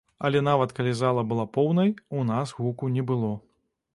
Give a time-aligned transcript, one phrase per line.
[0.27, 3.29] Але нават калі зала была поўнай, у нас гуку не было.